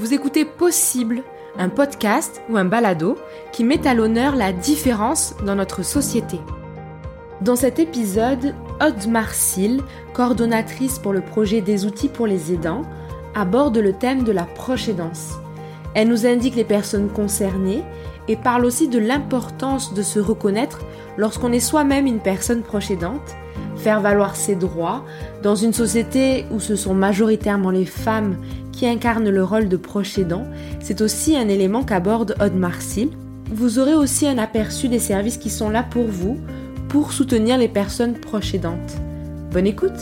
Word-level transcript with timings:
Vous 0.00 0.14
écoutez 0.14 0.46
Possible, 0.46 1.22
un 1.58 1.68
podcast 1.68 2.40
ou 2.48 2.56
un 2.56 2.64
balado 2.64 3.18
qui 3.52 3.64
met 3.64 3.86
à 3.86 3.92
l'honneur 3.92 4.34
la 4.34 4.50
différence 4.50 5.34
dans 5.44 5.54
notre 5.54 5.84
société. 5.84 6.40
Dans 7.42 7.54
cet 7.54 7.78
épisode, 7.78 8.54
Aude 8.80 9.06
Marcil, 9.08 9.82
coordonnatrice 10.14 10.98
pour 10.98 11.12
le 11.12 11.20
projet 11.20 11.60
des 11.60 11.84
outils 11.84 12.08
pour 12.08 12.26
les 12.26 12.50
aidants, 12.50 12.80
aborde 13.34 13.76
le 13.76 13.92
thème 13.92 14.24
de 14.24 14.32
la 14.32 14.44
proche. 14.44 14.88
Elle 15.94 16.08
nous 16.08 16.24
indique 16.24 16.56
les 16.56 16.64
personnes 16.64 17.10
concernées 17.10 17.84
et 18.26 18.36
parle 18.36 18.64
aussi 18.64 18.88
de 18.88 18.98
l'importance 18.98 19.92
de 19.92 20.00
se 20.00 20.18
reconnaître 20.18 20.80
lorsqu'on 21.18 21.52
est 21.52 21.60
soi-même 21.60 22.06
une 22.06 22.20
personne 22.20 22.62
proche 22.62 22.90
faire 23.76 24.00
valoir 24.00 24.36
ses 24.36 24.54
droits 24.54 25.04
dans 25.42 25.54
une 25.54 25.72
société 25.72 26.46
où 26.50 26.60
ce 26.60 26.76
sont 26.76 26.94
majoritairement 26.94 27.70
les 27.70 27.84
femmes 27.84 28.36
qui 28.80 28.86
incarne 28.86 29.28
le 29.28 29.44
rôle 29.44 29.68
de 29.68 29.76
proche 29.76 30.16
aidant, 30.16 30.46
c'est 30.80 31.02
aussi 31.02 31.36
un 31.36 31.48
élément 31.48 31.82
qu'aborde 31.82 32.34
Aude 32.40 32.54
Marcil. 32.54 33.10
Vous 33.52 33.78
aurez 33.78 33.92
aussi 33.92 34.26
un 34.26 34.38
aperçu 34.38 34.88
des 34.88 34.98
services 34.98 35.36
qui 35.36 35.50
sont 35.50 35.68
là 35.68 35.82
pour 35.82 36.06
vous, 36.06 36.38
pour 36.88 37.12
soutenir 37.12 37.58
les 37.58 37.68
personnes 37.68 38.14
proches 38.14 38.54
aidantes. 38.54 38.96
Bonne 39.52 39.66
écoute 39.66 39.92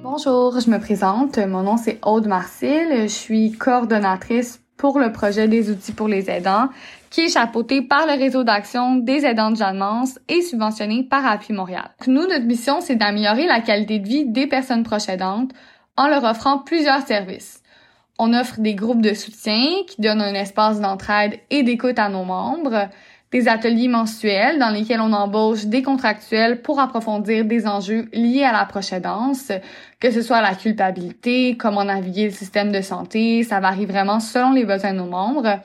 Bonjour, 0.00 0.60
je 0.60 0.70
me 0.70 0.78
présente. 0.78 1.38
Mon 1.38 1.64
nom 1.64 1.76
c'est 1.76 1.98
Aude 2.06 2.28
Marcil. 2.28 2.86
Je 3.02 3.06
suis 3.08 3.50
coordonnatrice 3.50 4.60
pour 4.76 4.98
le 4.98 5.12
projet 5.12 5.48
des 5.48 5.70
outils 5.70 5.92
pour 5.92 6.08
les 6.08 6.30
aidants, 6.30 6.68
qui 7.10 7.22
est 7.22 7.32
chapeauté 7.32 7.82
par 7.82 8.06
le 8.06 8.12
réseau 8.12 8.44
d'action 8.44 8.96
des 8.96 9.24
aidants 9.24 9.50
de 9.50 9.56
Jeanne-Mance 9.56 10.18
et 10.28 10.42
subventionné 10.42 11.02
par 11.02 11.24
Appui 11.26 11.54
Montréal. 11.54 11.90
Nous, 12.06 12.26
notre 12.26 12.44
mission, 12.44 12.80
c'est 12.80 12.96
d'améliorer 12.96 13.46
la 13.46 13.60
qualité 13.60 13.98
de 13.98 14.06
vie 14.06 14.26
des 14.26 14.46
personnes 14.46 14.82
proches 14.82 15.08
aidantes 15.08 15.52
en 15.96 16.08
leur 16.08 16.24
offrant 16.24 16.58
plusieurs 16.58 17.06
services. 17.06 17.62
On 18.18 18.32
offre 18.32 18.60
des 18.60 18.74
groupes 18.74 19.02
de 19.02 19.14
soutien 19.14 19.62
qui 19.86 20.00
donnent 20.00 20.22
un 20.22 20.34
espace 20.34 20.80
d'entraide 20.80 21.38
et 21.50 21.62
d'écoute 21.62 21.98
à 21.98 22.08
nos 22.08 22.24
membres, 22.24 22.88
des 23.32 23.48
ateliers 23.48 23.88
mensuels 23.88 24.58
dans 24.58 24.70
lesquels 24.70 25.00
on 25.00 25.12
embauche 25.12 25.66
des 25.66 25.82
contractuels 25.82 26.62
pour 26.62 26.80
approfondir 26.80 27.44
des 27.44 27.66
enjeux 27.66 28.08
liés 28.12 28.44
à 28.44 28.52
la 28.52 28.64
prochaine-danse, 28.64 29.52
que 30.00 30.10
ce 30.10 30.22
soit 30.22 30.40
la 30.40 30.54
culpabilité, 30.54 31.56
comment 31.56 31.84
naviguer 31.84 32.26
le 32.26 32.30
système 32.30 32.70
de 32.70 32.80
santé, 32.80 33.42
ça 33.42 33.60
varie 33.60 33.86
vraiment 33.86 34.20
selon 34.20 34.52
les 34.52 34.64
besoins 34.64 34.92
de 34.92 34.98
nos 34.98 35.06
membres. 35.06 35.60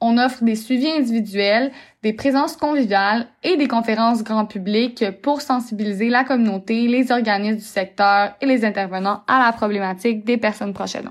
On 0.00 0.18
offre 0.18 0.44
des 0.44 0.56
suivis 0.56 0.90
individuels, 0.90 1.70
des 2.02 2.12
présences 2.12 2.56
conviviales 2.56 3.26
et 3.42 3.56
des 3.56 3.68
conférences 3.68 4.22
grand 4.22 4.44
public 4.44 5.04
pour 5.22 5.40
sensibiliser 5.40 6.08
la 6.08 6.24
communauté, 6.24 6.88
les 6.88 7.12
organismes 7.12 7.58
du 7.58 7.64
secteur 7.64 8.34
et 8.40 8.46
les 8.46 8.64
intervenants 8.64 9.22
à 9.26 9.44
la 9.44 9.52
problématique 9.52 10.24
des 10.24 10.36
personnes 10.36 10.74
prochaines. 10.74 11.10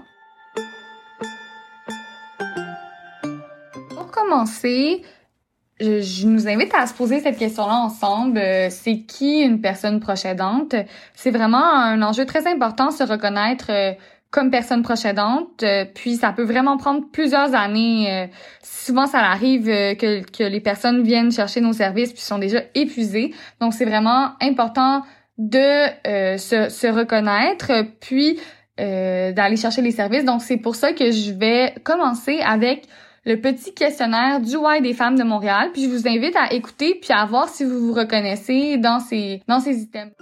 Pour 3.89 4.11
commencer, 4.11 5.03
je, 5.83 6.27
nous 6.27 6.47
invite 6.47 6.73
à 6.73 6.87
se 6.87 6.93
poser 6.93 7.19
cette 7.19 7.37
question-là 7.37 7.75
ensemble. 7.75 8.37
Euh, 8.37 8.67
c'est 8.69 8.99
qui 8.99 9.41
une 9.41 9.61
personne 9.61 9.99
proche? 9.99 10.23
C'est 11.13 11.31
vraiment 11.31 11.63
un 11.63 12.01
enjeu 12.01 12.25
très 12.25 12.47
important, 12.47 12.91
se 12.91 13.03
reconnaître 13.03 13.67
euh, 13.69 13.91
comme 14.31 14.49
personne 14.49 14.81
proche. 14.81 15.05
Euh, 15.05 15.85
puis 15.93 16.15
ça 16.15 16.31
peut 16.31 16.43
vraiment 16.43 16.77
prendre 16.77 17.03
plusieurs 17.11 17.53
années. 17.53 18.29
souvent, 18.63 19.05
ça 19.05 19.19
arrive 19.19 19.65
que, 19.65 20.23
que 20.23 20.43
les 20.43 20.59
personnes 20.59 21.03
viennent 21.03 21.31
chercher 21.31 21.61
nos 21.61 21.73
services 21.73 22.13
puis 22.13 22.21
sont 22.21 22.39
déjà 22.39 22.61
épuisées. 22.73 23.33
Donc, 23.59 23.73
c'est 23.73 23.85
vraiment 23.85 24.31
important 24.41 25.03
de 25.37 25.87
se, 26.37 26.69
se 26.69 26.87
reconnaître, 26.87 27.71
puis 27.99 28.39
d'aller 28.77 29.57
chercher 29.57 29.83
les 29.83 29.91
services. 29.91 30.25
Donc, 30.25 30.41
c'est 30.41 30.57
pour 30.57 30.75
ça 30.75 30.93
que 30.93 31.11
je 31.11 31.31
vais 31.31 31.75
commencer 31.83 32.39
avec 32.39 32.87
le 33.25 33.39
petit 33.39 33.73
questionnaire 33.73 34.41
du 34.41 34.51
Y 34.57 34.81
des 34.81 34.93
femmes 34.93 35.17
de 35.17 35.23
Montréal. 35.23 35.69
Puis 35.71 35.83
je 35.83 35.89
vous 35.89 36.07
invite 36.07 36.35
à 36.35 36.53
écouter 36.53 36.99
puis 37.01 37.13
à 37.13 37.25
voir 37.25 37.47
si 37.47 37.63
vous 37.63 37.79
vous 37.79 37.93
reconnaissez 37.93 38.77
dans 38.77 38.99
ces, 38.99 39.41
dans 39.47 39.59
ces 39.59 39.81
items. 39.81 40.13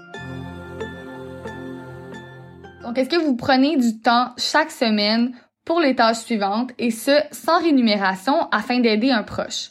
Donc, 2.84 2.98
est-ce 2.98 3.10
que 3.10 3.24
vous 3.24 3.36
prenez 3.36 3.78
du 3.78 4.00
temps 4.00 4.32
chaque 4.38 4.72
semaine 4.72 5.34
pour 5.66 5.80
les 5.80 5.96
tâches 5.96 6.18
suivantes 6.18 6.72
et 6.78 6.92
ce, 6.92 7.12
sans 7.32 7.62
rémunération 7.62 8.50
afin 8.52 8.80
d'aider 8.80 9.12
un 9.12 9.24
proche? 9.24 9.70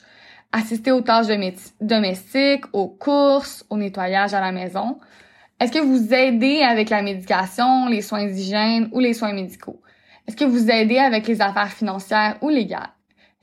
Assister 0.53 0.91
aux 0.91 1.03
tâches 1.03 1.27
domestiques, 1.81 2.65
aux 2.73 2.89
courses, 2.89 3.65
au 3.71 3.77
nettoyage 3.77 4.35
à 4.35 4.41
la 4.41 4.51
maison. 4.51 4.99
Est-ce 5.61 5.71
que 5.71 5.79
vous 5.79 6.13
aidez 6.13 6.63
avec 6.63 6.91
la 6.91 7.03
médication, 7.03 7.87
les 7.87 8.03
soins 8.03 8.27
d'hygiène 8.27 8.89
ou 8.93 8.99
les 8.99 9.13
soins 9.13 9.33
médicaux? 9.33 9.81
Est-ce 10.27 10.37
que 10.37 10.45
vous 10.45 10.71
aidez 10.71 10.99
avec 10.99 11.29
les 11.29 11.41
affaires 11.41 11.73
financières 11.73 12.37
ou 12.41 12.49
légales? 12.49 12.91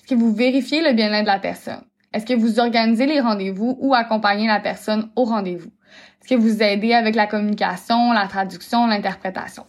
Est-ce 0.08 0.16
que 0.16 0.22
vous 0.22 0.34
vérifiez 0.34 0.82
le 0.82 0.94
bien-être 0.94 1.26
de 1.26 1.28
la 1.28 1.38
personne? 1.38 1.82
Est-ce 2.14 2.26
que 2.26 2.34
vous 2.34 2.62
organisez 2.62 3.06
les 3.06 3.20
rendez-vous 3.20 3.78
ou 3.82 3.94
accompagnez 3.94 4.48
la 4.48 4.62
personne 4.62 5.10
au 5.18 5.26
rendez-vous? 5.26 5.68
Est-ce 5.68 6.30
que 6.30 6.40
vous 6.40 6.64
aidez 6.64 6.94
avec 6.94 7.14
la 7.14 7.28
communication, 7.28 8.14
la 8.14 8.26
traduction, 8.28 8.88
l'interprétation? 8.88 9.66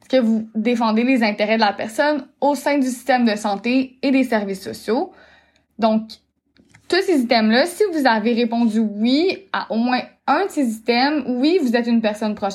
Est-ce 0.00 0.08
que 0.08 0.22
vous 0.22 0.48
défendez 0.54 1.04
les 1.04 1.22
intérêts 1.22 1.56
de 1.56 1.60
la 1.60 1.74
personne 1.74 2.26
au 2.40 2.54
sein 2.54 2.78
du 2.78 2.86
système 2.86 3.26
de 3.26 3.36
santé 3.36 3.98
et 4.00 4.10
des 4.10 4.24
services 4.24 4.62
sociaux? 4.62 5.12
Donc, 5.78 6.08
tous 6.88 7.02
ces 7.02 7.20
items-là, 7.20 7.66
si 7.66 7.82
vous 7.92 8.06
avez 8.06 8.32
répondu 8.32 8.78
oui 8.78 9.40
à 9.52 9.70
au 9.70 9.76
moins 9.76 10.00
un 10.26 10.46
de 10.46 10.50
ces 10.50 10.72
items, 10.72 11.24
oui, 11.26 11.58
vous 11.60 11.76
êtes 11.76 11.86
une 11.86 12.00
personne 12.00 12.34
proche. 12.34 12.54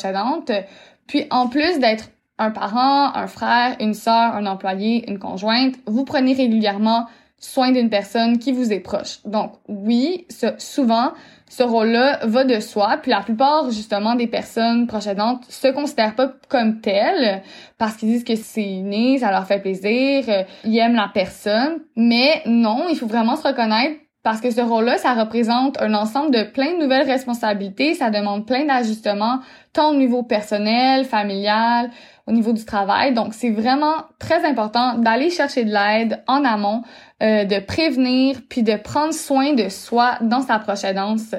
Puis, 1.05 1.27
en 1.29 1.49
plus 1.49 1.77
d'être 1.77 2.09
un 2.39 2.49
parent, 2.49 3.13
un 3.13 3.27
frère, 3.27 3.75
une 3.79 3.93
sœur, 3.93 4.33
un 4.33 4.47
employé, 4.47 5.07
une 5.07 5.19
conjointe, 5.19 5.75
vous 5.85 6.03
prenez 6.03 6.33
régulièrement 6.33 7.05
soin 7.39 7.71
d'une 7.71 7.89
personne 7.89 8.39
qui 8.39 8.51
vous 8.51 8.73
est 8.73 8.79
proche. 8.79 9.19
Donc 9.25 9.53
oui, 9.67 10.25
ce, 10.29 10.47
souvent, 10.57 11.11
ce 11.49 11.63
rôle-là 11.63 12.25
va 12.25 12.43
de 12.43 12.59
soi, 12.59 12.97
puis 13.01 13.11
la 13.11 13.21
plupart 13.21 13.69
justement 13.69 14.15
des 14.15 14.27
personnes 14.27 14.87
proches 14.87 15.03
se 15.03 15.71
considèrent 15.71 16.15
pas 16.15 16.33
comme 16.49 16.81
telles 16.81 17.43
parce 17.77 17.95
qu'ils 17.95 18.09
disent 18.09 18.23
que 18.23 18.35
c'est 18.35 18.81
né, 18.81 19.19
ça 19.19 19.31
leur 19.31 19.45
fait 19.45 19.59
plaisir, 19.59 20.25
euh, 20.27 20.43
ils 20.63 20.77
aiment 20.77 20.95
la 20.95 21.11
personne, 21.13 21.79
mais 21.95 22.41
non, 22.45 22.87
il 22.89 22.97
faut 22.97 23.07
vraiment 23.07 23.35
se 23.35 23.47
reconnaître 23.47 23.99
parce 24.27 24.41
que 24.41 24.51
ce 24.51 24.59
rôle-là, 24.59 24.97
ça 24.97 25.13
représente 25.13 25.81
un 25.81 25.93
ensemble 25.93 26.35
de 26.35 26.43
plein 26.43 26.73
de 26.73 26.83
nouvelles 26.83 27.09
responsabilités, 27.09 27.93
ça 27.93 28.09
demande 28.09 28.45
plein 28.45 28.65
d'ajustements, 28.65 29.39
tant 29.71 29.91
au 29.91 29.95
niveau 29.95 30.21
personnel, 30.21 31.05
familial, 31.05 31.91
au 32.27 32.33
niveau 32.33 32.51
du 32.51 32.65
travail. 32.65 33.13
Donc, 33.13 33.33
c'est 33.33 33.51
vraiment 33.51 34.03
très 34.19 34.45
important 34.45 34.95
d'aller 34.95 35.29
chercher 35.29 35.63
de 35.63 35.71
l'aide 35.71 36.21
en 36.27 36.43
amont, 36.43 36.81
euh, 37.23 37.45
de 37.45 37.59
prévenir, 37.59 38.41
puis 38.49 38.63
de 38.63 38.75
prendre 38.75 39.13
soin 39.13 39.53
de 39.53 39.69
soi 39.69 40.17
dans 40.19 40.41
sa 40.41 40.59
prochaine 40.59 40.97
danse. 40.97 41.33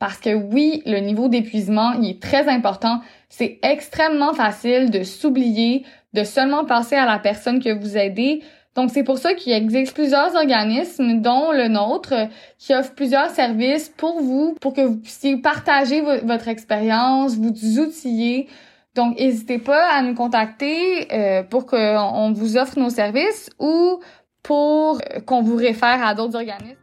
Parce 0.00 0.18
que 0.18 0.34
oui, 0.34 0.82
le 0.84 0.98
niveau 0.98 1.28
d'épuisement, 1.28 1.92
il 1.92 2.10
est 2.10 2.20
très 2.20 2.48
important. 2.48 3.02
C'est 3.28 3.60
extrêmement 3.62 4.34
facile 4.34 4.90
de 4.90 5.04
s'oublier, 5.04 5.84
de 6.12 6.24
seulement 6.24 6.64
penser 6.64 6.96
à 6.96 7.06
la 7.06 7.20
personne 7.20 7.62
que 7.62 7.72
vous 7.72 7.96
aidez. 7.96 8.42
Donc, 8.74 8.90
c'est 8.90 9.04
pour 9.04 9.18
ça 9.18 9.34
qu'il 9.34 9.52
existe 9.52 9.94
plusieurs 9.94 10.34
organismes, 10.34 11.20
dont 11.20 11.52
le 11.52 11.68
nôtre, 11.68 12.14
qui 12.58 12.74
offrent 12.74 12.94
plusieurs 12.94 13.30
services 13.30 13.90
pour 13.90 14.20
vous, 14.20 14.56
pour 14.60 14.72
que 14.72 14.80
vous 14.80 14.96
puissiez 14.96 15.36
partager 15.36 16.00
votre 16.00 16.48
expérience, 16.48 17.36
vous 17.36 17.78
outiller, 17.78 18.48
donc, 18.94 19.18
n'hésitez 19.18 19.58
pas 19.58 19.90
à 19.90 20.02
nous 20.02 20.14
contacter 20.14 21.10
euh, 21.12 21.42
pour 21.42 21.64
qu'on 21.66 22.32
vous 22.32 22.58
offre 22.58 22.78
nos 22.78 22.90
services 22.90 23.48
ou 23.58 24.00
pour 24.42 24.96
euh, 24.96 25.20
qu'on 25.20 25.42
vous 25.42 25.56
réfère 25.56 26.04
à 26.04 26.14
d'autres 26.14 26.36
organismes. 26.36 26.81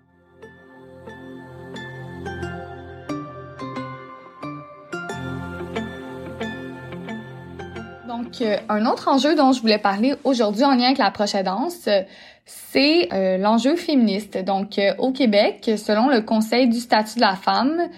Donc, 8.21 8.41
euh, 8.41 8.57
un 8.69 8.85
autre 8.85 9.07
enjeu 9.07 9.35
dont 9.35 9.51
je 9.51 9.61
voulais 9.61 9.77
parler 9.77 10.15
aujourd'hui 10.23 10.63
en 10.63 10.75
lien 10.75 10.85
avec 10.85 10.97
la 10.97 11.11
prochaine 11.11 11.45
danse, 11.45 11.87
c'est 12.45 13.09
l'enjeu 13.39 13.75
féministe. 13.75 14.37
Donc, 14.43 14.79
au 14.97 15.11
Québec, 15.11 15.69
selon 15.77 16.09
le 16.09 16.21
Conseil 16.21 16.67
du 16.67 16.79
statut 16.79 17.15
de 17.15 17.21
la 17.21 17.35
femme, 17.35 17.89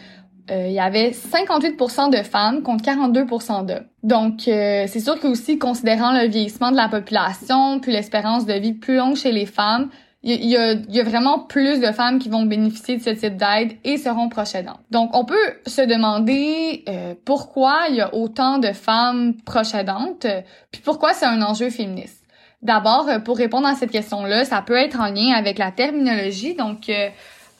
euh, 0.51 0.67
il 0.67 0.73
y 0.73 0.79
avait 0.79 1.11
58% 1.11 2.09
de 2.09 2.23
femmes 2.23 2.61
contre 2.61 2.83
42% 2.83 3.65
d'hommes. 3.65 3.85
Donc, 4.03 4.47
euh, 4.47 4.85
c'est 4.87 4.99
sûr 4.99 5.19
que 5.19 5.27
aussi, 5.27 5.57
considérant 5.57 6.11
le 6.11 6.27
vieillissement 6.27 6.71
de 6.71 6.75
la 6.75 6.89
population, 6.89 7.79
puis 7.79 7.91
l'espérance 7.91 8.45
de 8.45 8.53
vie 8.53 8.73
plus 8.73 8.97
longue 8.97 9.15
chez 9.15 9.31
les 9.31 9.45
femmes, 9.45 9.89
il 10.23 10.45
y, 10.45 10.55
a, 10.55 10.73
y, 10.73 10.99
a, 10.99 11.03
vraiment 11.03 11.39
plus 11.39 11.79
de 11.79 11.91
femmes 11.91 12.19
qui 12.19 12.29
vont 12.29 12.43
bénéficier 12.43 12.97
de 12.97 13.01
ce 13.01 13.09
type 13.09 13.37
d'aide 13.37 13.77
et 13.83 13.97
seront 13.97 14.29
proches 14.29 14.53
aidantes. 14.53 14.79
Donc, 14.91 15.15
on 15.15 15.25
peut 15.25 15.53
se 15.65 15.81
demander 15.81 16.83
euh, 16.87 17.15
pourquoi 17.25 17.85
il 17.89 17.95
y 17.95 18.01
a 18.01 18.13
autant 18.13 18.59
de 18.59 18.71
femmes 18.71 19.33
proches 19.45 19.73
aidantes, 19.73 20.27
puis 20.71 20.81
pourquoi 20.83 21.13
c'est 21.13 21.25
un 21.25 21.41
enjeu 21.41 21.71
féministe? 21.71 22.23
D'abord, 22.61 23.07
pour 23.25 23.37
répondre 23.37 23.65
à 23.65 23.73
cette 23.73 23.89
question-là, 23.89 24.45
ça 24.45 24.61
peut 24.61 24.75
être 24.75 24.99
en 24.99 25.07
lien 25.07 25.33
avec 25.33 25.57
la 25.57 25.71
terminologie. 25.71 26.53
Donc, 26.53 26.91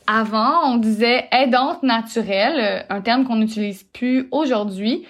avant, 0.06 0.72
on 0.72 0.78
disait 0.78 1.28
aidante 1.32 1.82
naturelle, 1.82 2.86
un 2.90 3.02
terme 3.02 3.26
qu'on 3.26 3.38
n'utilise 3.38 3.82
plus 3.82 4.28
aujourd'hui. 4.32 5.08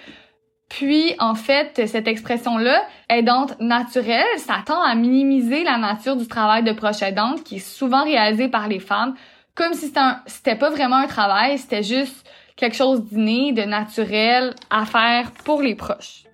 Puis, 0.78 1.14
en 1.18 1.34
fait, 1.34 1.86
cette 1.86 2.08
expression-là, 2.08 2.82
aidante 3.10 3.60
naturelle, 3.60 4.24
ça 4.38 4.62
tend 4.64 4.80
à 4.80 4.94
minimiser 4.94 5.64
la 5.64 5.76
nature 5.76 6.16
du 6.16 6.26
travail 6.26 6.62
de 6.62 6.72
proche 6.72 7.02
aidante 7.02 7.44
qui 7.44 7.56
est 7.56 7.58
souvent 7.58 8.04
réalisé 8.04 8.48
par 8.48 8.68
les 8.68 8.78
femmes, 8.78 9.14
comme 9.54 9.74
si 9.74 9.92
c'était 10.24 10.56
pas 10.56 10.70
vraiment 10.70 10.96
un 10.96 11.06
travail, 11.06 11.58
c'était 11.58 11.82
juste 11.82 12.26
quelque 12.56 12.74
chose 12.74 13.04
d'inné, 13.04 13.52
de 13.52 13.64
naturel 13.64 14.54
à 14.70 14.86
faire 14.86 15.32
pour 15.44 15.60
les 15.60 15.74
proches. 15.74 16.24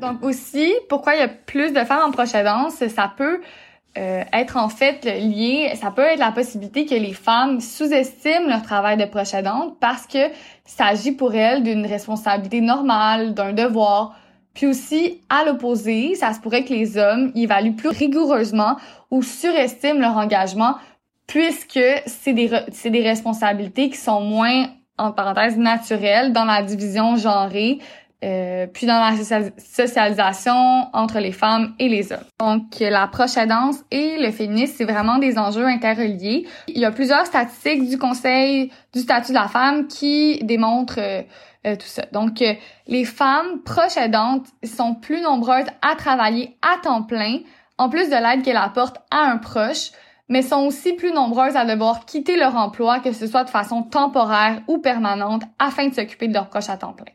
Donc 0.00 0.22
aussi, 0.22 0.72
pourquoi 0.88 1.16
il 1.16 1.18
y 1.18 1.24
a 1.24 1.28
plus 1.28 1.72
de 1.72 1.80
femmes 1.80 2.04
en 2.06 2.12
proche 2.12 2.36
aidance, 2.36 2.74
ça 2.86 3.12
peut 3.16 3.40
euh, 3.96 4.24
être 4.32 4.56
en 4.56 4.68
fait 4.68 5.04
lié, 5.04 5.72
ça 5.76 5.92
peut 5.92 6.02
être 6.02 6.18
la 6.18 6.32
possibilité 6.32 6.84
que 6.84 6.96
les 6.96 7.12
femmes 7.12 7.60
sous-estiment 7.60 8.48
leur 8.48 8.62
travail 8.62 8.96
de 8.96 9.04
proche 9.04 9.34
aidante 9.34 9.76
parce 9.80 10.06
que 10.06 10.18
ça 10.64 10.86
agit 10.86 11.12
pour 11.12 11.34
elles 11.34 11.62
d'une 11.62 11.86
responsabilité 11.86 12.60
normale, 12.60 13.34
d'un 13.34 13.52
devoir. 13.52 14.16
Puis 14.52 14.66
aussi, 14.66 15.20
à 15.28 15.44
l'opposé, 15.44 16.16
ça 16.16 16.32
se 16.32 16.40
pourrait 16.40 16.64
que 16.64 16.72
les 16.72 16.98
hommes 16.98 17.30
y 17.36 17.44
évaluent 17.44 17.76
plus 17.76 17.88
rigoureusement 17.88 18.76
ou 19.10 19.22
surestiment 19.22 20.00
leur 20.00 20.16
engagement 20.16 20.74
puisque 21.26 21.80
c'est 22.06 22.32
des, 22.32 22.50
c'est 22.72 22.90
des 22.90 23.02
responsabilités 23.02 23.90
qui 23.90 23.96
sont 23.96 24.20
moins, 24.20 24.66
en 24.98 25.12
parenthèse, 25.12 25.56
naturelles 25.56 26.32
dans 26.32 26.44
la 26.44 26.62
division 26.62 27.16
genrée 27.16 27.78
euh, 28.22 28.66
puis 28.66 28.86
dans 28.86 29.00
la 29.00 29.50
socialisation 29.58 30.88
entre 30.94 31.18
les 31.18 31.32
femmes 31.32 31.74
et 31.78 31.88
les 31.88 32.12
hommes. 32.12 32.24
Donc 32.38 32.62
la 32.80 33.06
proche 33.06 33.36
aidance 33.36 33.76
et 33.90 34.16
le 34.18 34.30
féminisme, 34.30 34.74
c'est 34.78 34.84
vraiment 34.84 35.18
des 35.18 35.36
enjeux 35.38 35.66
interreliés. 35.66 36.46
Il 36.68 36.78
y 36.78 36.84
a 36.84 36.90
plusieurs 36.90 37.26
statistiques 37.26 37.88
du 37.88 37.98
Conseil 37.98 38.70
du 38.94 39.00
statut 39.00 39.32
de 39.32 39.34
la 39.34 39.48
femme 39.48 39.88
qui 39.88 40.38
démontrent 40.42 41.00
euh, 41.00 41.22
euh, 41.66 41.76
tout 41.76 41.86
ça. 41.86 42.04
Donc 42.12 42.42
les 42.86 43.04
femmes 43.04 43.62
proches 43.62 43.96
aidantes 43.96 44.46
sont 44.62 44.94
plus 44.94 45.20
nombreuses 45.20 45.66
à 45.82 45.94
travailler 45.96 46.56
à 46.62 46.78
temps 46.82 47.02
plein, 47.02 47.40
en 47.76 47.88
plus 47.88 48.08
de 48.08 48.16
l'aide 48.16 48.42
qu'elles 48.42 48.56
apportent 48.56 49.02
à 49.10 49.30
un 49.30 49.36
proche, 49.36 49.90
mais 50.28 50.40
sont 50.40 50.66
aussi 50.66 50.94
plus 50.94 51.12
nombreuses 51.12 51.56
à 51.56 51.66
devoir 51.66 52.06
quitter 52.06 52.36
leur 52.36 52.56
emploi, 52.56 53.00
que 53.00 53.12
ce 53.12 53.26
soit 53.26 53.44
de 53.44 53.50
façon 53.50 53.82
temporaire 53.82 54.62
ou 54.68 54.78
permanente, 54.78 55.42
afin 55.58 55.88
de 55.88 55.94
s'occuper 55.94 56.28
de 56.28 56.34
leur 56.34 56.48
proche 56.48 56.70
à 56.70 56.76
temps 56.78 56.92
plein 56.92 57.12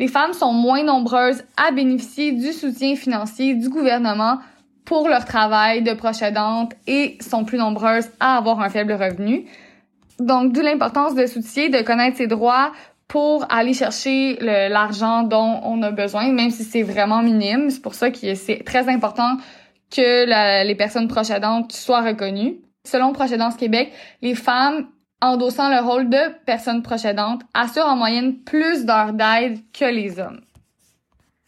les 0.00 0.08
femmes 0.08 0.32
sont 0.32 0.52
moins 0.52 0.82
nombreuses 0.82 1.44
à 1.56 1.70
bénéficier 1.70 2.32
du 2.32 2.52
soutien 2.52 2.96
financier 2.96 3.54
du 3.54 3.68
gouvernement 3.68 4.38
pour 4.86 5.08
leur 5.08 5.26
travail 5.26 5.82
de 5.82 5.92
proche 5.92 6.22
aidante 6.22 6.72
et 6.86 7.18
sont 7.20 7.44
plus 7.44 7.58
nombreuses 7.58 8.10
à 8.18 8.38
avoir 8.38 8.60
un 8.60 8.70
faible 8.70 8.94
revenu. 8.94 9.44
Donc, 10.18 10.52
d'où 10.52 10.62
l'importance 10.62 11.14
de 11.14 11.26
soutien, 11.26 11.68
de 11.68 11.82
connaître 11.82 12.16
ses 12.16 12.26
droits 12.26 12.72
pour 13.08 13.44
aller 13.52 13.74
chercher 13.74 14.38
l'argent 14.40 15.22
dont 15.22 15.60
on 15.64 15.82
a 15.82 15.90
besoin, 15.90 16.32
même 16.32 16.50
si 16.50 16.64
c'est 16.64 16.82
vraiment 16.82 17.22
minime. 17.22 17.68
C'est 17.68 17.82
pour 17.82 17.94
ça 17.94 18.10
que 18.10 18.34
c'est 18.34 18.64
très 18.64 18.88
important 18.88 19.36
que 19.94 20.64
les 20.64 20.74
personnes 20.76 21.08
proches 21.08 21.30
aidantes 21.30 21.72
soient 21.72 22.02
reconnues. 22.02 22.56
Selon 22.84 23.12
Proche 23.12 23.32
Aidance 23.32 23.56
Québec, 23.56 23.92
les 24.22 24.34
femmes 24.34 24.86
endossant 25.20 25.68
le 25.68 25.84
rôle 25.84 26.08
de 26.08 26.34
personne 26.46 26.82
proche 26.82 27.06
assurent 27.54 27.86
en 27.86 27.96
moyenne 27.96 28.36
plus 28.38 28.84
d'heures 28.84 29.12
d'aide 29.12 29.58
que 29.72 29.84
les 29.84 30.18
hommes. 30.18 30.40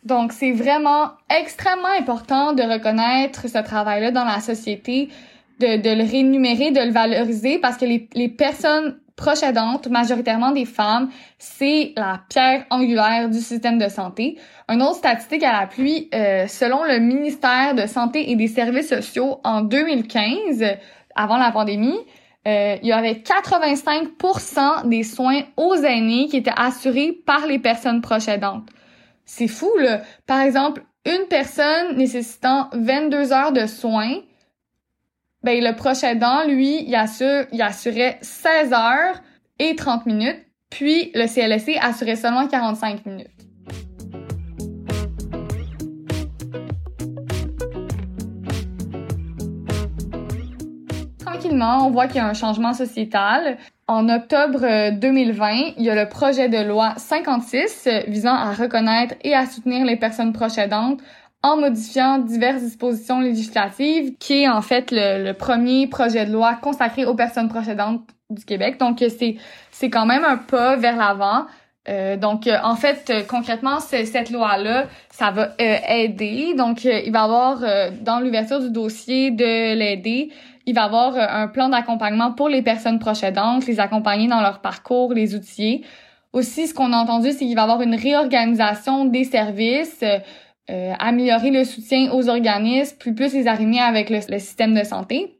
Donc, 0.05 0.33
c'est 0.33 0.53
vraiment 0.53 1.13
extrêmement 1.31 1.95
important 1.99 2.53
de 2.53 2.63
reconnaître 2.63 3.49
ce 3.49 3.59
travail-là 3.59 4.11
dans 4.11 4.25
la 4.25 4.41
société, 4.41 5.09
de, 5.61 5.81
de, 5.81 5.91
le 5.91 6.03
rémunérer, 6.03 6.73
de 6.73 6.81
le 6.81 6.91
valoriser, 6.91 7.59
parce 7.59 7.77
que 7.77 7.85
les, 7.85 8.09
les 8.15 8.29
personnes 8.29 8.99
proches 9.15 9.45
majoritairement 9.91 10.51
des 10.51 10.65
femmes, 10.65 11.11
c'est 11.39 11.93
la 11.97 12.21
pierre 12.29 12.65
angulaire 12.71 13.29
du 13.29 13.39
système 13.39 13.79
de 13.79 13.89
santé. 13.89 14.39
Une 14.69 14.83
autre 14.83 14.97
statistique 14.97 15.45
à 15.45 15.53
l'appui, 15.53 16.09
euh, 16.15 16.47
selon 16.49 16.83
le 16.85 16.99
ministère 16.99 17.75
de 17.75 17.87
Santé 17.87 18.31
et 18.31 18.37
des 18.37 18.49
Services 18.49 18.89
sociaux, 18.89 19.41
en 19.45 19.61
2015, 19.63 20.65
avant 21.15 21.37
la 21.37 21.53
pandémie, 21.53 21.99
euh, 22.47 22.77
il 22.83 22.89
y 22.89 22.93
avait 22.93 23.23
85% 23.25 24.89
des 24.89 25.05
soins 25.05 25.43
aux 25.57 25.77
aînés 25.77 26.27
qui 26.29 26.39
étaient 26.39 26.51
assurés 26.57 27.13
par 27.13 27.47
les 27.47 27.59
personnes 27.59 28.01
proches. 28.01 28.27
C'est 29.25 29.49
fou, 29.49 29.71
là. 29.79 30.03
Par 30.27 30.41
exemple, 30.41 30.83
une 31.05 31.27
personne 31.29 31.97
nécessitant 31.97 32.69
22 32.73 33.33
heures 33.33 33.53
de 33.53 33.67
soins, 33.67 34.17
ben, 35.43 35.63
le 35.63 35.75
proche 35.75 36.03
lui, 36.49 36.85
il, 36.85 36.95
assure, 36.95 37.47
il 37.53 37.63
assurait 37.63 38.19
16 38.23 38.73
heures 38.73 39.21
et 39.59 39.75
30 39.75 40.07
minutes, 40.07 40.45
puis 40.71 41.11
le 41.15 41.27
CLSC 41.27 41.79
assurait 41.81 42.17
seulement 42.17 42.47
45 42.47 43.07
minutes. 43.07 43.31
On 51.85 51.91
voit 51.91 52.07
qu'il 52.07 52.17
y 52.17 52.21
a 52.21 52.27
un 52.27 52.35
changement 52.35 52.73
sociétal. 52.73 53.57
En 53.87 54.09
octobre 54.09 54.91
2020, 54.93 55.47
euh, 55.47 55.71
il 55.77 55.85
y 55.85 55.91
a 55.91 55.95
le 55.95 56.09
projet 56.09 56.49
de 56.49 56.59
loi 56.59 56.95
56 56.97 57.87
euh, 57.87 58.01
visant 58.09 58.35
à 58.35 58.53
reconnaître 58.53 59.15
et 59.23 59.35
à 59.35 59.47
soutenir 59.47 59.85
les 59.85 59.97
personnes 59.97 60.33
proches 60.33 60.59
aidantes 60.59 61.01
en 61.43 61.57
modifiant 61.57 62.19
diverses 62.19 62.63
dispositions 62.63 63.21
législatives, 63.21 64.15
qui 64.19 64.45
est 64.45 64.49
en 64.49 64.63
fait 64.63 64.91
le, 64.93 65.33
premier 65.33 65.89
projet 65.89 66.25
de 66.25 66.33
loi 66.33 66.55
consacré 66.55 67.05
aux 67.05 67.15
personnes 67.15 67.49
proches 67.49 67.69
aidantes 67.69 68.03
du 68.31 68.45
Québec. 68.45 68.79
Donc 68.79 68.99
c'est 69.01 69.37
c'est 69.73 69.91
quand 69.91 70.07
même 70.07 70.25
un 70.25 70.37
pas 70.37 70.77
vers 70.77 70.97
l'avant. 70.97 71.47
Euh, 71.89 72.17
donc, 72.17 72.49
en 72.63 72.77
fait, 72.77 73.13
concrètement, 73.29 73.81
cette 73.81 74.31
loi-là, 74.31 74.87
ça 75.11 75.33
va 75.33 75.51
aider. 75.59 76.55
Donc, 76.57 76.85
il 76.85 77.11
va 77.11 77.19
y 77.19 77.23
avoir 77.23 77.59
dans 78.03 78.21
l'ouverture 78.21 78.61
du 78.61 78.71
dossier 78.71 79.33
de 79.33 79.75
l'aider, 79.75 80.31
il 80.67 80.75
va 80.75 80.85
avoir 80.85 81.17
euh, 81.17 81.27
un 81.29 81.49
plan 81.49 81.69
d'accompagnement 81.69 82.33
pour 82.33 82.49
les 82.49 82.63
personnes 82.63 82.99
proches 82.99 83.23
les 83.67 83.81
accompagner 83.81 84.29
dans 84.29 84.41
leur 84.41 84.61
parcours, 84.61 85.13
les 85.13 85.35
outiller. 85.35 85.85
Aussi, 86.33 86.67
ce 86.67 86.75
qu'on 86.75 86.93
a 86.93 86.97
entendu, 86.97 87.33
c'est 87.33 87.45
qu'il 87.45 87.55
va 87.55 87.65
avoir 87.65 87.83
une 87.83 87.95
réorganisation 87.95 89.05
des 89.05 89.25
services, 89.25 90.01
euh, 90.03 90.19
euh, 90.71 90.93
améliorer 90.99 91.51
le 91.51 91.65
soutien 91.65 92.11
aux 92.13 92.29
organismes, 92.29 92.97
plus 92.97 93.15
plus 93.15 93.35
les 93.35 93.47
arrimer 93.49 93.81
avec 93.81 94.09
le, 94.11 94.21
système 94.39 94.75
de 94.75 94.85
santé. 94.85 95.39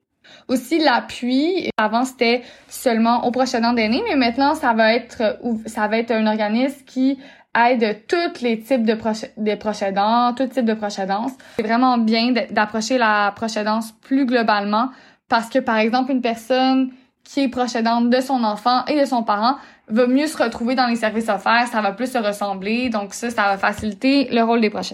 Aussi 0.49 0.79
l'appui, 0.79 1.71
avant 1.77 2.05
c'était 2.05 2.43
seulement 2.69 3.27
aux 3.27 3.31
proches 3.31 3.55
aidants 3.55 3.73
d'aînés, 3.73 4.03
mais 4.09 4.17
maintenant 4.17 4.55
ça 4.55 4.73
va 4.73 4.95
être 4.95 6.13
un 6.13 6.27
organisme 6.27 6.85
qui 6.87 7.19
aide 7.55 8.03
tous 8.09 8.43
les 8.43 8.61
types 8.61 8.85
de 8.85 8.95
proches 8.95 9.27
de 9.37 9.55
proches 9.55 9.83
aidants, 9.83 10.33
tout 10.35 10.47
type 10.47 10.65
de 10.65 10.75
proches 10.75 10.99
aidants. 10.99 11.27
C'est 11.57 11.63
vraiment 11.63 11.99
bien 11.99 12.33
d'approcher 12.51 12.99
la 12.99 13.33
proche 13.35 13.59
plus 14.01 14.27
globalement 14.27 14.89
parce 15.33 15.49
que, 15.49 15.61
par 15.61 15.79
exemple, 15.79 16.13
une 16.13 16.21
personne 16.21 16.91
qui 17.25 17.41
est 17.41 17.49
proche 17.49 17.73
de 17.73 18.21
son 18.21 18.45
enfant 18.45 18.85
et 18.85 19.01
de 19.01 19.07
son 19.07 19.23
parent 19.23 19.57
va 19.89 20.07
mieux 20.07 20.27
se 20.27 20.37
retrouver 20.37 20.75
dans 20.75 20.89
les 20.89 20.97
services 20.97 21.31
offerts, 21.31 21.69
ça 21.69 21.81
va 21.81 21.93
plus 21.93 22.13
se 22.13 22.19
ressembler, 22.19 22.91
donc 22.91 23.15
ça, 23.15 23.31
ça 23.31 23.45
va 23.45 23.57
faciliter 23.57 24.29
le 24.31 24.43
rôle 24.43 24.61
des 24.61 24.69
proches. 24.69 24.93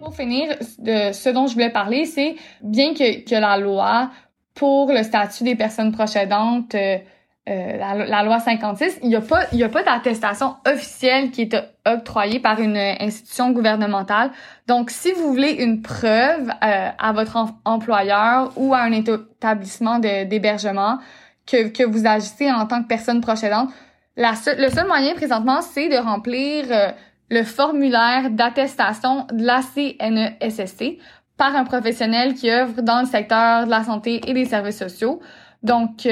Pour 0.00 0.14
finir, 0.14 0.54
de 0.78 1.12
ce 1.12 1.30
dont 1.30 1.48
je 1.48 1.54
voulais 1.54 1.70
parler, 1.70 2.04
c'est 2.04 2.36
bien 2.62 2.94
que, 2.94 3.24
que 3.28 3.34
la 3.34 3.58
loi 3.58 4.12
pour 4.54 4.92
le 4.92 5.02
statut 5.02 5.42
des 5.42 5.56
personnes 5.56 5.90
proches 5.90 6.14
euh, 6.14 6.98
euh, 7.48 7.76
la, 7.76 8.24
loi 8.24 8.40
56, 8.40 8.98
il 9.04 9.08
n'y 9.08 9.14
a 9.14 9.20
pas, 9.20 9.42
il 9.52 9.68
pas 9.70 9.84
d'attestation 9.84 10.56
officielle 10.66 11.30
qui 11.30 11.42
est 11.42 11.56
octroyée 11.86 12.40
par 12.40 12.58
une 12.58 12.76
institution 12.76 13.52
gouvernementale. 13.52 14.32
Donc, 14.66 14.90
si 14.90 15.12
vous 15.12 15.28
voulez 15.28 15.52
une 15.52 15.80
preuve 15.80 16.50
euh, 16.50 16.88
à 16.98 17.12
votre 17.12 17.38
employeur 17.64 18.50
ou 18.56 18.74
à 18.74 18.80
un 18.80 18.90
établissement 18.90 20.00
d'hébergement 20.00 20.98
que, 21.46 21.68
que 21.68 21.84
vous 21.84 22.04
agissez 22.04 22.50
en 22.50 22.66
tant 22.66 22.82
que 22.82 22.88
personne 22.88 23.20
procédante, 23.20 23.70
la 24.16 24.32
le 24.58 24.68
seul 24.68 24.88
moyen 24.88 25.14
présentement, 25.14 25.62
c'est 25.62 25.88
de 25.88 25.98
remplir 25.98 26.64
euh, 26.70 26.88
le 27.30 27.44
formulaire 27.44 28.30
d'attestation 28.30 29.24
de 29.30 29.44
la 29.44 29.60
CNESST 29.62 30.98
par 31.36 31.54
un 31.54 31.62
professionnel 31.62 32.34
qui 32.34 32.50
œuvre 32.50 32.82
dans 32.82 33.02
le 33.02 33.06
secteur 33.06 33.66
de 33.66 33.70
la 33.70 33.84
santé 33.84 34.20
et 34.28 34.34
des 34.34 34.46
services 34.46 34.78
sociaux. 34.78 35.20
Donc, 35.62 36.06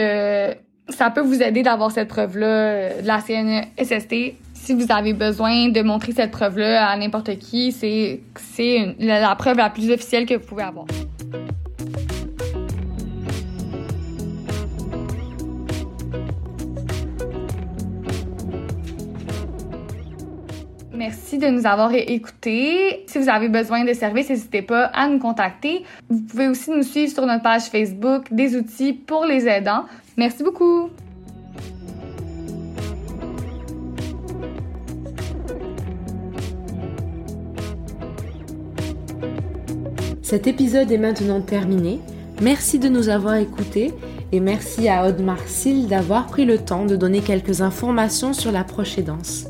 ça 0.88 1.10
peut 1.10 1.20
vous 1.20 1.42
aider 1.42 1.62
d'avoir 1.62 1.90
cette 1.90 2.08
preuve-là 2.08 2.46
euh, 2.46 3.02
de 3.02 3.06
la 3.06 3.20
CNSST. 3.20 4.34
Si 4.54 4.74
vous 4.74 4.86
avez 4.90 5.12
besoin 5.12 5.68
de 5.68 5.82
montrer 5.82 6.12
cette 6.12 6.30
preuve-là 6.30 6.88
à 6.88 6.96
n'importe 6.96 7.38
qui, 7.38 7.72
c'est 7.72 8.20
c'est 8.36 8.94
la 8.98 9.34
preuve 9.36 9.58
la 9.58 9.70
plus 9.70 9.90
officielle 9.90 10.26
que 10.26 10.34
vous 10.34 10.46
pouvez 10.46 10.62
avoir. 10.62 10.86
Merci 21.06 21.36
de 21.36 21.48
nous 21.48 21.66
avoir 21.66 21.92
écoutés. 21.92 23.04
Si 23.08 23.18
vous 23.18 23.28
avez 23.28 23.50
besoin 23.50 23.84
de 23.84 23.92
services, 23.92 24.30
n'hésitez 24.30 24.62
pas 24.62 24.86
à 24.86 25.06
nous 25.06 25.18
contacter. 25.18 25.84
Vous 26.08 26.20
pouvez 26.20 26.48
aussi 26.48 26.70
nous 26.70 26.82
suivre 26.82 27.12
sur 27.12 27.26
notre 27.26 27.42
page 27.42 27.64
Facebook 27.64 28.24
des 28.30 28.56
outils 28.56 28.94
pour 28.94 29.26
les 29.26 29.46
aidants. 29.46 29.84
Merci 30.16 30.42
beaucoup. 30.42 30.88
Cet 40.22 40.46
épisode 40.46 40.90
est 40.90 40.96
maintenant 40.96 41.42
terminé. 41.42 42.00
Merci 42.40 42.78
de 42.78 42.88
nous 42.88 43.10
avoir 43.10 43.34
écoutés 43.34 43.92
et 44.32 44.40
merci 44.40 44.88
à 44.88 45.06
Aude 45.06 45.20
Marcil 45.20 45.86
d'avoir 45.86 46.24
pris 46.28 46.46
le 46.46 46.56
temps 46.56 46.86
de 46.86 46.96
donner 46.96 47.20
quelques 47.20 47.60
informations 47.60 48.32
sur 48.32 48.52
la 48.52 48.64
prochaine 48.64 49.04
danse. 49.04 49.48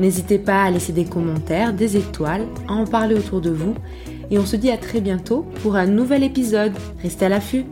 N'hésitez 0.00 0.38
pas 0.38 0.64
à 0.64 0.70
laisser 0.70 0.92
des 0.92 1.04
commentaires, 1.04 1.72
des 1.72 1.96
étoiles, 1.96 2.46
à 2.68 2.72
en 2.72 2.86
parler 2.86 3.14
autour 3.14 3.40
de 3.40 3.50
vous 3.50 3.74
et 4.30 4.38
on 4.38 4.46
se 4.46 4.56
dit 4.56 4.70
à 4.70 4.78
très 4.78 5.00
bientôt 5.00 5.46
pour 5.62 5.76
un 5.76 5.86
nouvel 5.86 6.22
épisode. 6.22 6.72
Restez 7.02 7.26
à 7.26 7.28
l'affût 7.28 7.64